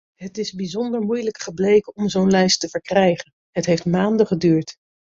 Het 0.15 0.37
is 0.37 0.53
bijzonder 0.53 1.01
moeilijk 1.01 1.41
gebleken 1.41 1.95
om 1.95 2.09
zo'n 2.09 2.29
lijst 2.29 2.59
te 2.59 2.69
verkrijgen; 2.69 3.33
het 3.51 3.65
heeft 3.65 3.85
maanden 3.85 4.27
geduurd. 4.27 4.75